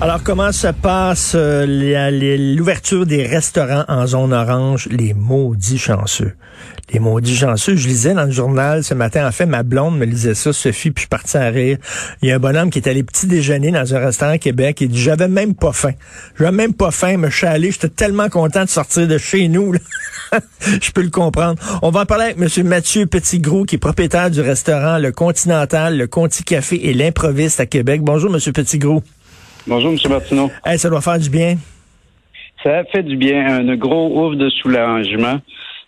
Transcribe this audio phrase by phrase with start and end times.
[0.00, 4.86] Alors, comment se passe euh, les- l'ouverture des restaurants en zone orange?
[4.92, 6.34] Les maudits chanceux.
[6.92, 7.74] Les maudits chanceux.
[7.74, 10.92] Je lisais dans le journal ce matin, en fait, ma blonde me lisait ça, Sophie,
[10.92, 11.78] puis je suis à rire.
[12.22, 14.80] Il y a un bonhomme qui est allé petit déjeuner dans un restaurant à Québec.
[14.80, 15.94] Il dit, j'avais même pas faim.
[16.38, 19.74] J'avais même pas faim, mais je suis j'étais tellement content de sortir de chez nous.
[20.62, 21.60] je peux le comprendre.
[21.82, 22.66] On va en parler avec M.
[22.68, 27.66] Mathieu Petitgros, qui est propriétaire du restaurant Le Continental, le Conti Café et l'Improviste à
[27.66, 28.00] Québec.
[28.02, 28.40] Bonjour, M.
[28.52, 29.02] Petitgros.
[29.66, 29.98] Bonjour, M.
[30.10, 30.50] Martineau.
[30.64, 31.56] Hey, ça doit faire du bien.
[32.62, 35.40] Ça a fait du bien, un gros ouf de soulagement.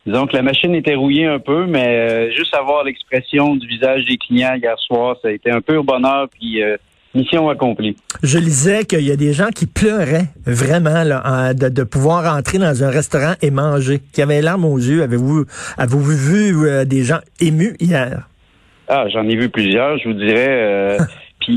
[0.06, 4.04] Disons que la machine était rouillée un peu, mais euh, juste avoir l'expression du visage
[4.06, 6.76] des clients hier soir, ça a été un pur bonheur, puis euh,
[7.14, 7.96] mission accomplie.
[8.22, 12.34] Je lisais qu'il y a des gens qui pleuraient vraiment là, en- de, de pouvoir
[12.34, 15.02] entrer dans un restaurant et manger, qui avaient larmes aux yeux.
[15.02, 15.44] Avez-vous
[15.76, 18.28] avez-vous vu euh, des gens émus hier?
[18.88, 20.96] Ah, j'en ai vu plusieurs, je vous dirais.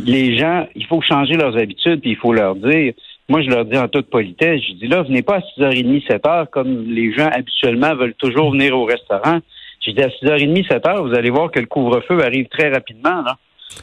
[0.02, 2.94] puis les gens, il faut changer leurs habitudes, puis il faut leur dire.
[3.30, 6.47] Moi, je leur dis en toute politesse, je dis là, venez pas à 6h30, 7h,
[6.50, 9.39] comme les gens habituellement veulent toujours venir au restaurant.
[9.85, 13.22] Je dis à 6h30, 7h, vous allez voir que le couvre-feu arrive très rapidement.
[13.22, 13.38] Là.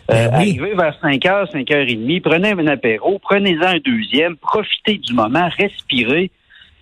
[0.08, 0.58] Ben Euh, oui.
[0.60, 6.30] Arrivez vers 5h, 5h30, prenez un apéro, prenez-en un deuxième, profitez du moment, respirez.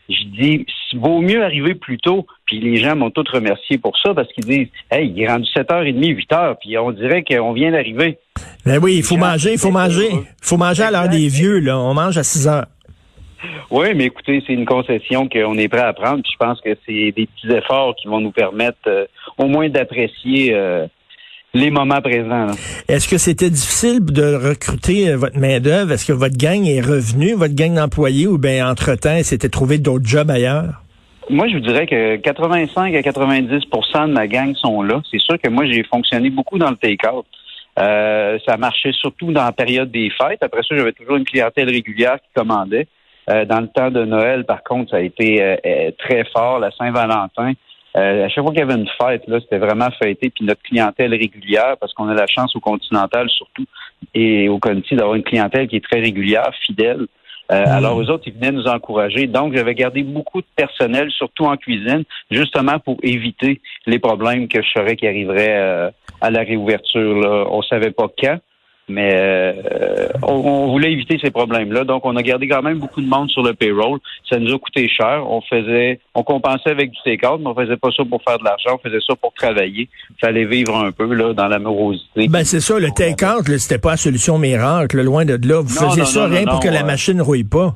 [0.08, 2.26] Je dis, il vaut mieux arriver plus tôt.
[2.46, 5.46] Puis les gens m'ont tous remercié pour ça parce qu'ils disent, hey, il est rendu
[5.54, 8.18] 7h30, 8h, puis on dirait qu'on vient d'arriver.
[8.64, 10.08] Ben oui, il faut manger, il faut manger.
[10.12, 11.78] Il faut manger à l'heure des vieux, là.
[11.78, 12.66] On mange à 6 heures.
[13.70, 16.22] Oui, mais écoutez, c'est une concession qu'on est prêt à prendre.
[16.22, 19.04] Puis je pense que c'est des petits efforts qui vont nous permettre euh,
[19.36, 20.86] au moins d'apprécier euh,
[21.54, 22.48] les moments présents.
[22.88, 25.92] Est-ce que c'était difficile de recruter euh, votre main-d'œuvre?
[25.92, 29.78] Est-ce que votre gang est revenue, votre gang d'employés, ou bien entre-temps, elle s'était trouvé
[29.78, 30.82] d'autres jobs ailleurs?
[31.30, 35.02] Moi, je vous dirais que 85 à 90% de ma gang sont là.
[35.10, 37.26] C'est sûr que moi, j'ai fonctionné beaucoup dans le take-out.
[37.78, 40.42] Euh, ça marchait surtout dans la période des fêtes.
[40.42, 42.88] Après ça, j'avais toujours une clientèle régulière qui commandait.
[43.30, 46.58] Euh, dans le temps de Noël, par contre, ça a été euh, très fort.
[46.60, 47.52] La Saint-Valentin,
[47.98, 50.30] euh, à chaque fois qu'il y avait une fête, là, c'était vraiment fêté.
[50.30, 53.64] Puis notre clientèle régulière, parce qu'on a la chance au Continental surtout
[54.14, 57.06] et au Conti d'avoir une clientèle qui est très régulière, fidèle.
[57.50, 59.26] Euh, Alors, eux autres, ils venaient nous encourager.
[59.26, 64.62] Donc, j'avais gardé beaucoup de personnel, surtout en cuisine, justement pour éviter les problèmes que
[64.62, 67.18] je saurais qui arriveraient euh, à la réouverture.
[67.20, 67.46] Là.
[67.50, 68.38] On savait pas quand,
[68.88, 71.84] mais euh, on, on voulait éviter ces problèmes-là.
[71.84, 73.98] Donc, on a gardé quand même beaucoup de monde sur le payroll.
[74.28, 75.24] Ça nous a coûté cher.
[75.28, 78.44] On faisait, on compensait avec du take-out, mais on faisait pas ça pour faire de
[78.44, 78.78] l'argent.
[78.82, 79.88] On faisait ça pour travailler.
[80.20, 82.28] Fallait vivre un peu là dans l'amorosité.
[82.28, 85.60] Ben c'est ça, le take-out, c'était pas la solution miracle, loin de là.
[85.62, 87.74] Vous Non, faisiez non, ça non, rien pour que la machine rouille pas.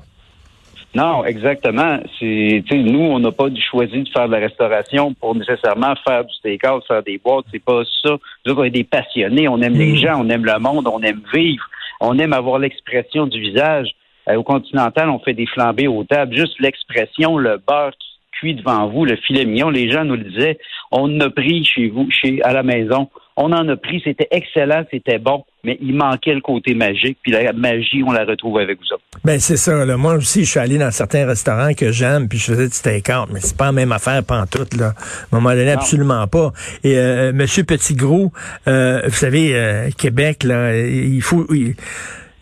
[0.95, 2.01] Non, exactement.
[2.19, 6.35] C'est, nous, on n'a pas choisi de faire de la restauration pour nécessairement faire du
[6.43, 7.47] take-out, faire des boîtes.
[7.51, 8.17] C'est pas ça.
[8.47, 9.49] Nous on est des passionnés.
[9.49, 9.97] On aime les Mm.
[9.97, 11.65] gens, on aime le monde, on aime vivre,
[12.01, 13.89] on aime avoir l'expression du visage.
[14.29, 16.37] Euh, au Continental, on fait des flambées aux tables.
[16.37, 18.09] Juste l'expression, le beurre qui
[18.39, 19.71] cuit devant vous, le filet mignon.
[19.71, 20.59] Les gens nous le disaient.
[20.91, 23.09] On en a pris chez vous, chez à la maison.
[23.37, 24.01] On en a pris.
[24.05, 27.19] C'était excellent, c'était bon, mais il manquait le côté magique.
[27.23, 29.03] Puis la magie, on la retrouve avec vous autres.
[29.25, 29.85] Ben c'est ça.
[29.85, 29.97] Là.
[29.97, 33.29] Moi aussi, je suis allé dans certains restaurants que j'aime, puis je faisais du take-out,
[33.33, 34.95] mais c'est pas la même affaire pantoute, là.
[35.33, 35.73] À un moment donné, Non.
[35.79, 36.53] absolument pas.
[36.83, 38.33] Et euh, Monsieur Petit-Gros,
[38.67, 41.47] euh, vous savez, euh, Québec, là, il faut...
[41.55, 41.75] Il,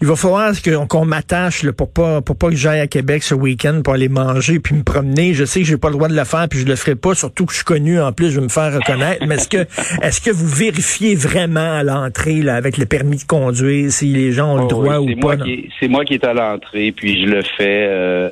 [0.03, 0.53] il va falloir
[0.89, 4.09] qu'on m'attache là, pour pas pour pas que j'aille à Québec ce week-end pour aller
[4.09, 5.35] manger puis me promener.
[5.35, 7.15] Je sais que j'ai pas le droit de le faire puis je le ferai pas,
[7.15, 9.25] surtout que je suis connu en plus, je vais me faire reconnaître.
[9.27, 9.67] Mais est-ce que
[10.03, 14.33] est-ce que vous vérifiez vraiment à l'entrée là avec le permis de conduire si les
[14.33, 15.37] gens ont le Oh, droit oui, ou pas?
[15.79, 17.87] C'est moi qui est à l'entrée, puis je le fais.
[17.91, 18.31] euh,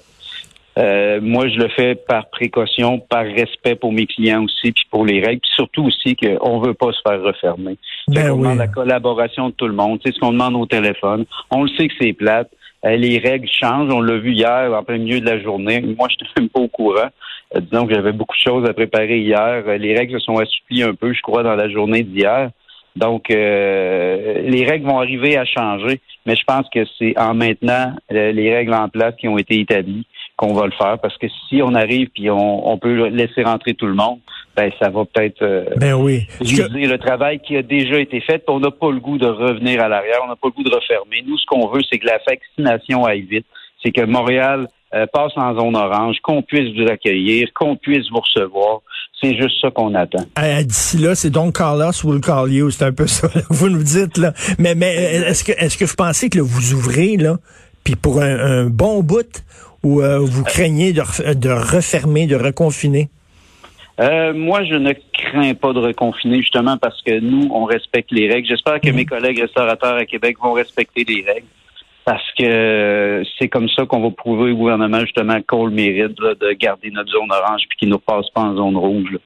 [0.79, 5.05] euh, moi, je le fais par précaution, par respect pour mes clients aussi, puis pour
[5.05, 7.77] les règles, puis surtout aussi qu'on veut pas se faire refermer.
[8.07, 8.43] Ben oui.
[8.43, 9.99] demande la collaboration de tout le monde.
[10.05, 11.25] C'est ce qu'on demande au téléphone.
[11.51, 12.51] On le sait que c'est plate.
[12.85, 13.93] Euh, les règles changent.
[13.93, 15.81] On l'a vu hier, en plein milieu de la journée.
[15.99, 17.09] Moi, je n'étais même pas au courant.
[17.57, 19.65] Euh, disons que j'avais beaucoup de choses à préparer hier.
[19.67, 22.51] Euh, les règles se sont assouplies un peu, je crois, dans la journée d'hier.
[22.99, 27.93] Donc, euh, les règles vont arriver à changer, mais je pense que c'est en maintenant
[28.13, 30.05] euh, les règles en place qui ont été établies
[30.39, 33.75] qu'on va le faire parce que si on arrive puis on, on peut laisser rentrer
[33.75, 34.21] tout le monde,
[34.57, 36.27] ben ça va peut-être euh, Ben oui.
[36.41, 38.43] Le travail qui a déjà été fait.
[38.49, 40.75] On n'a pas le goût de revenir à l'arrière, on n'a pas le goût de
[40.75, 41.23] refermer.
[41.27, 43.47] Nous, ce qu'on veut, c'est que la vaccination aille vite.
[43.83, 48.21] C'est que Montréal euh, passe en zone orange, qu'on puisse vous accueillir, qu'on puisse vous
[48.21, 48.81] recevoir.
[49.21, 50.25] C'est juste ça qu'on attend.
[50.37, 52.71] Ah, D'ici là, c'est donc call us, we'll call you.
[52.71, 54.33] C'est un peu ça là, vous nous dites là.
[54.59, 57.37] Mais, mais est-ce que est-ce que vous pensez que là, vous ouvrez là,
[57.85, 59.45] puis pour un, un bon bout,
[59.83, 63.09] ou euh, vous craignez de, ref- de refermer, de reconfiner?
[64.01, 68.29] Euh, moi, je ne crains pas de reconfiner justement parce que nous, on respecte les
[68.29, 68.47] règles.
[68.47, 71.47] J'espère que mes collègues restaurateurs à Québec vont respecter les règles
[72.09, 76.19] parce que euh, c'est comme ça qu'on va prouver au gouvernement justement qu'on le mérite
[76.19, 79.11] là, de garder notre zone orange puis qu'il ne nous passe pas en zone rouge.
[79.13, 79.19] là.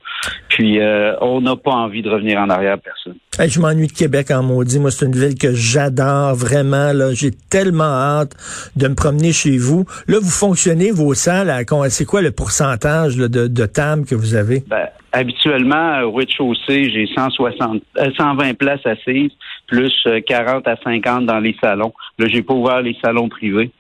[0.49, 3.14] Puis euh, on n'a pas envie de revenir en arrière personne.
[3.38, 4.81] Hey, je m'ennuie de Québec en maudit.
[4.81, 6.93] Moi, c'est une ville que j'adore vraiment.
[6.93, 8.32] Là, j'ai tellement hâte
[8.75, 9.84] de me promener chez vous.
[10.08, 11.50] Là, vous fonctionnez vos salles.
[11.50, 14.64] à C'est quoi le pourcentage là, de, de tables que vous avez?
[14.67, 19.31] Ben, habituellement, au rez-de-chaussée, j'ai 160, euh, 120 places assises,
[19.72, 21.94] plus euh, 40 à 50 dans les salons.
[22.19, 23.70] Là, j'ai pas ouvert les salons privés.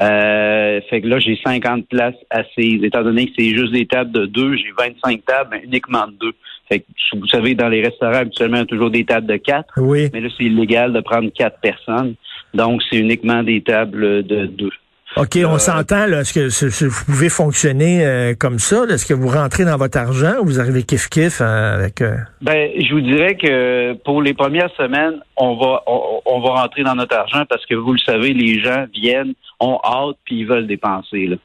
[0.00, 2.84] Euh, fait que là, j'ai 50 places assises.
[2.84, 6.12] Étant donné que c'est juste des tables de deux, j'ai 25 tables, mais uniquement de
[6.20, 6.32] deux.
[6.68, 6.84] Fait que,
[7.14, 9.72] vous savez, dans les restaurants, habituellement, il y a toujours des tables de quatre.
[9.78, 10.10] Oui.
[10.12, 12.14] Mais là, c'est illégal de prendre quatre personnes.
[12.52, 14.72] Donc, c'est uniquement des tables de deux.
[15.16, 16.06] OK, on s'entend.
[16.06, 16.20] là.
[16.20, 18.84] Est-ce que vous pouvez fonctionner euh, comme ça?
[18.88, 22.02] Est-ce que vous rentrez dans votre argent ou vous arrivez kiff-kiff euh, avec...
[22.02, 26.60] euh, Ben, je vous dirais que pour les premières semaines, on va on, on va
[26.60, 30.40] rentrer dans notre argent parce que vous le savez, les gens viennent, ont hâte puis
[30.40, 31.26] ils veulent dépenser.
[31.26, 31.36] Là.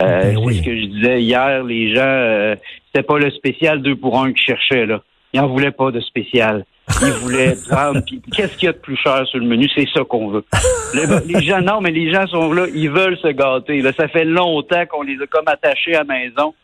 [0.00, 2.54] Euh, Ben c'est ce que je disais hier, les gens, euh,
[2.86, 5.02] c'était pas le spécial 2 pour 1 qu'ils cherchaient là.
[5.34, 6.64] Ils en voulaient pas de spécial.
[7.02, 8.00] Ils voulaient prendre.
[8.04, 9.68] puis Qu'est-ce qu'il y a de plus cher sur le menu?
[9.74, 10.44] C'est ça qu'on veut.
[10.94, 13.80] Le- les gens, non, mais les gens sont là, ils veulent se gâter.
[13.82, 13.92] Là.
[13.98, 16.54] Ça fait longtemps qu'on les a comme attachés à la maison.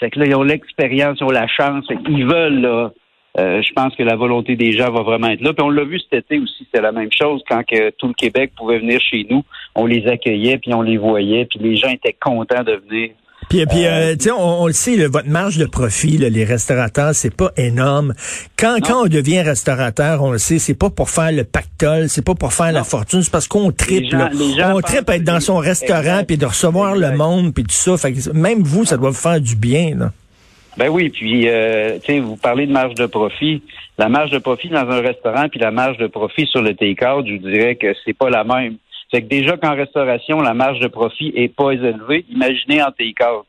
[0.00, 1.86] C'est que là, ils ont l'expérience, ils ont la chance.
[1.88, 2.92] Fait qu'ils veulent, là.
[3.38, 5.52] euh, je pense que la volonté des gens va vraiment être là.
[5.52, 7.42] Puis on l'a vu cet été aussi, c'était la même chose.
[7.48, 9.42] Quand que tout le Québec pouvait venir chez nous,
[9.74, 13.10] on les accueillait, puis on les voyait, puis les gens étaient contents de venir.
[13.48, 16.44] Puis, puis euh, tu sais, on, on le sait, votre marge de profit, là, les
[16.44, 18.14] restaurateurs, c'est pas énorme.
[18.56, 22.24] Quand, quand on devient restaurateur, on le sait, c'est pas pour faire le pactole, c'est
[22.24, 24.10] pas pour faire la fortune, c'est parce qu'on tripe.
[24.10, 24.30] gens- là.
[24.32, 27.64] les gens on tripe à être dans son restaurant, puis de recevoir le monde, puis
[27.64, 27.96] tout ça.
[27.98, 29.96] Fait que même vous, ça doit vous faire du bien.
[29.98, 30.12] Là.
[30.78, 33.62] Ben oui, puis euh, tu sais, vous parlez de marge de profit.
[33.98, 37.26] La marge de profit dans un restaurant puis la marge de profit sur le take-out,
[37.26, 38.76] je vous dirais que c'est pas la même.
[39.12, 42.24] C'est que déjà qu'en restauration, la marge de profit est pas élevée.
[42.30, 43.44] Imaginez en take-out.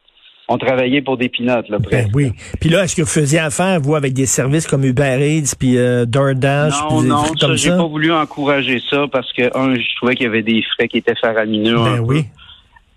[0.49, 2.09] On travaillait pour des pinottes, là, Ben presque.
[2.13, 2.31] oui.
[2.59, 5.77] Puis là, est-ce que vous faisiez affaire, vous, avec des services comme Uber Eats, puis
[5.77, 9.43] euh, DoorDash, Non, puis non, trucs ça, comme j'ai pas voulu encourager ça parce que,
[9.57, 11.77] un, je trouvais qu'il y avait des frais qui étaient faramineux.
[11.77, 12.01] Ben peu.
[12.01, 12.25] oui.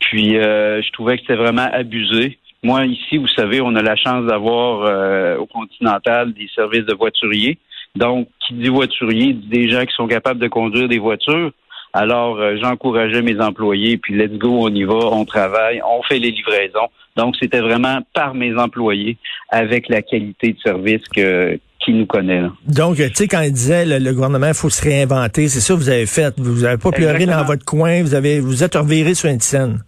[0.01, 2.37] Puis euh, je trouvais que c'était vraiment abusé.
[2.65, 6.95] Moi, ici, vous savez, on a la chance d'avoir euh, au Continental des services de
[6.95, 7.59] voituriers.
[7.95, 11.53] Donc, qui dit voiturier, dit des gens qui sont capables de conduire des voitures.
[11.97, 16.19] Alors, euh, j'encourageais mes employés, puis let's go, on y va, on travaille, on fait
[16.19, 16.89] les livraisons.
[17.17, 19.17] Donc, c'était vraiment par mes employés,
[19.49, 22.43] avec la qualité de service que qui nous connaît.
[22.43, 22.53] là.
[22.69, 25.73] Donc, tu sais, quand il disait le, le gouvernement, il faut se réinventer, c'est ça
[25.73, 26.35] que vous avez fait.
[26.37, 29.83] Vous avez pas pleuré dans votre coin, vous avez vous êtes reviré sur une scène.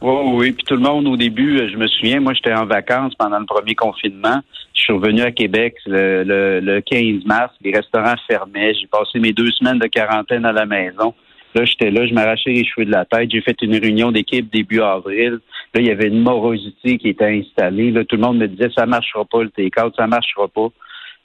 [0.00, 0.52] Oui, oui, oui.
[0.52, 3.40] Puis tout le monde, au début, euh, je me souviens, moi, j'étais en vacances pendant
[3.40, 4.42] le premier confinement.
[4.74, 7.52] Je suis revenu à Québec le, le, le 15 mars.
[7.62, 8.74] Les restaurants fermaient.
[8.74, 11.14] J'ai passé mes deux semaines de quarantaine à la maison.
[11.58, 13.32] Là, j'étais là, je m'arrachais les cheveux de la tête.
[13.32, 15.40] J'ai fait une réunion d'équipe début avril.
[15.74, 17.90] Là, il y avait une morosité qui était installée.
[17.90, 20.68] Là, tout le monde me disait, ça marchera pas, le take-out, ça marchera pas.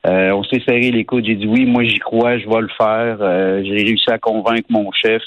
[0.08, 1.26] Euh, on s'est serré les coudes.
[1.26, 3.18] J'ai dit, oui, moi, j'y crois, je vais le faire.
[3.22, 5.22] Euh, j'ai réussi à convaincre mon chef,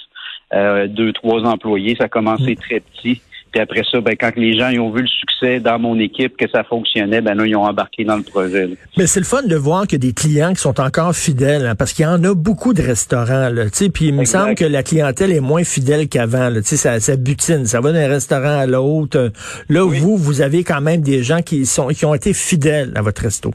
[0.52, 1.94] euh, deux, trois employés.
[1.96, 3.22] Ça a commencé très petit.
[3.52, 6.36] Puis après ça, ben, quand les gens ils ont vu le succès dans mon équipe,
[6.36, 8.66] que ça fonctionnait, ben là, ils ont embarqué dans le projet.
[8.66, 8.74] là.
[8.98, 11.92] Mais c'est le fun de voir a des clients qui sont encore fidèles, hein, parce
[11.94, 14.38] qu'il y en a beaucoup de restaurants, là, tu sais, puis il me Exact.
[14.40, 17.80] semble que la clientèle est moins fidèle qu'avant, là, tu sais, ça, ça butine, ça
[17.80, 19.30] va d'un restaurant à l'autre.
[19.68, 19.98] Là, Oui.
[20.00, 23.22] vous, vous avez quand même des gens qui sont qui ont été fidèles à votre
[23.22, 23.52] resto.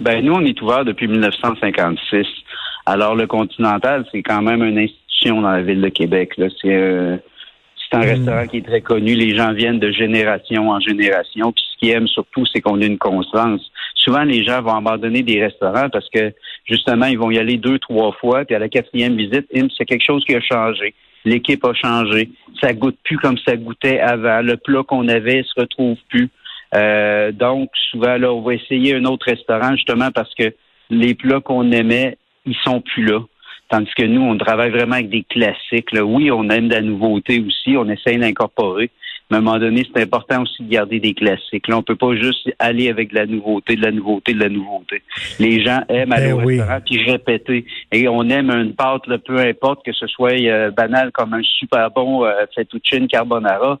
[0.00, 2.26] Ben, nous, on est ouvert depuis 1956.
[2.86, 6.32] Alors, le Continental, c'est quand même une institution dans la ville de Québec.
[6.36, 6.46] Là.
[6.60, 7.16] C'est, euh,
[8.02, 9.14] c'est un restaurant qui est très connu.
[9.14, 11.52] Les gens viennent de génération en génération.
[11.52, 13.60] Puis ce qu'ils aiment surtout, c'est qu'on a une constance.
[13.94, 16.32] Souvent, les gens vont abandonner des restaurants parce que,
[16.68, 18.44] justement, ils vont y aller deux, trois fois.
[18.44, 20.94] Puis à la quatrième visite, hum, c'est quelque chose qui a changé.
[21.24, 22.30] L'équipe a changé.
[22.60, 24.42] Ça goûte plus comme ça goûtait avant.
[24.42, 26.28] Le plat qu'on avait se retrouve plus.
[26.74, 30.52] Euh, donc, souvent, là, on va essayer un autre restaurant justement parce que
[30.90, 33.20] les plats qu'on aimait, ils sont plus là.
[33.74, 35.90] Tandis que nous, on travaille vraiment avec des classiques.
[35.90, 36.04] Là.
[36.04, 38.88] Oui, on aime de la nouveauté aussi, on essaye d'incorporer,
[39.28, 41.66] mais à un moment donné, c'est important aussi de garder des classiques.
[41.66, 44.48] Là, on peut pas juste aller avec de la nouveauté, de la nouveauté, de la
[44.48, 45.02] nouveauté.
[45.40, 46.60] Les gens aiment aller Ben au oui.
[46.60, 47.66] restaurant puis répéter.
[47.90, 51.42] Et on aime une pâte, là, peu importe que ce soit euh, banal comme un
[51.42, 53.80] super bon euh, fettuccine carbonara.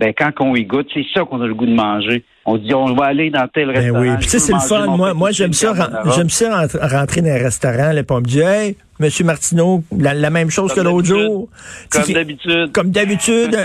[0.00, 2.24] Ben, quand on y goûte, c'est ça qu'on a le goût de manger.
[2.46, 4.00] On dit, on va aller dans tel Ben restaurant.
[4.00, 4.96] oui, puis tu sais, je c'est le fun.
[4.96, 5.72] Moi, moi j'aime ça,
[6.16, 10.14] j'aime ça rentrer, dans un restaurant, là, puis on me dit, hey, Monsieur Martineau, la,
[10.14, 11.48] la même chose Comme que l'autre jour.
[11.90, 12.72] Comme d'habitude.
[12.72, 13.56] Comme d'habitude,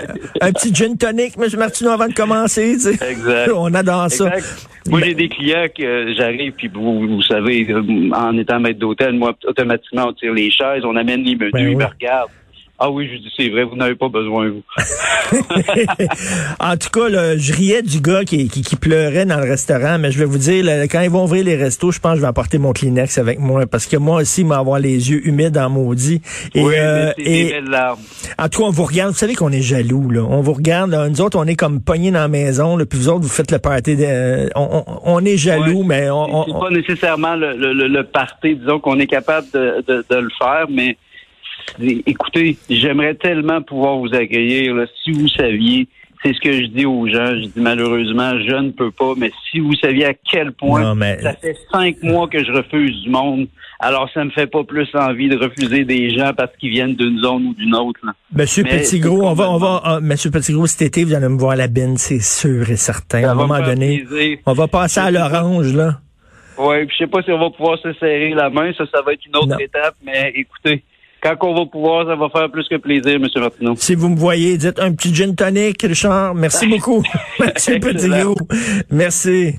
[0.42, 3.12] un, un petit gin tonic, Monsieur Martineau, avant de commencer, tu sais.
[3.12, 3.52] Exact.
[3.56, 4.28] On adore ça.
[4.36, 4.68] Exact.
[4.88, 7.82] Moi, j'ai des clients que euh, j'arrive, puis vous, vous savez, euh,
[8.14, 11.60] en étant maître d'hôtel, moi, automatiquement, on tire les chaises, on amène les menus, Ben
[11.60, 11.76] ils oui.
[11.76, 12.32] me regardent.
[12.82, 14.64] Ah oui, je dis, c'est vrai, vous n'avez pas besoin, vous.
[16.60, 19.98] en tout cas, là, je riais du gars qui, qui, qui pleurait dans le restaurant,
[20.00, 22.18] mais je vais vous dire, là, quand ils vont ouvrir les restos, je pense que
[22.18, 25.26] je vais apporter mon Kleenex avec moi, parce que moi aussi, moi, avoir les yeux
[25.28, 26.22] humides en maudit.
[26.56, 28.00] Et, oui, euh, et- des belles larmes.
[28.38, 29.12] En tout cas, on vous regarde.
[29.12, 30.22] Vous savez qu'on est jaloux, là.
[30.22, 30.92] On vous regarde.
[30.92, 31.10] Là.
[31.10, 32.78] Nous autres, on est comme pognés dans la maison.
[32.78, 33.96] Là, puis vous autres, vous faites le party.
[33.98, 37.88] De, euh, on, on- est jaloux, mais on, on- C'est pas nécessairement le, le, le,
[37.88, 40.98] le party, disons qu'on est capable de, de, de le faire, mais
[42.06, 44.76] écoutez, j'aimerais tellement pouvoir vous accueillir.
[44.76, 44.86] là.
[45.04, 45.88] si vous saviez,
[46.24, 47.28] c'est ce que je dis aux gens.
[47.36, 50.96] Je dis malheureusement, je ne peux pas, mais si vous saviez à quel point Non,
[50.96, 53.48] mais- ça fait cinq mois que je refuse du monde,
[53.80, 57.20] alors ça me fait pas plus envie de refuser des gens parce qu'ils viennent d'une
[57.20, 58.00] zone ou d'une autre.
[58.04, 58.12] là.
[58.36, 61.52] Monsieur Petitgros, on va, on va, ah, Monsieur Petitgros, cet été, vous allez me voir
[61.52, 63.22] à la bine, c'est sûr et certain.
[63.22, 64.38] Ça à un moment donné, plaisir.
[64.46, 66.00] on va passer à l'orange, là.
[66.58, 69.02] Oui, puis je sais pas si on va pouvoir se serrer la main, ça, ça
[69.02, 69.58] va être une autre Non.
[69.60, 70.84] étape, mais écoutez,
[71.22, 73.28] quand on va pouvoir, ça va faire plus que plaisir, M.
[73.36, 73.74] Martineau.
[73.78, 76.36] Si vous me voyez, dites un petit gin tonic, Richard.
[76.36, 77.04] Merci beaucoup.
[77.44, 77.80] Excellent.
[77.80, 78.36] Petitgros.
[78.90, 79.56] Merci.